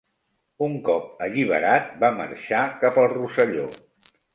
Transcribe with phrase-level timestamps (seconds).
[0.67, 3.73] Un cop alliberat va marxar cap al Rosselló.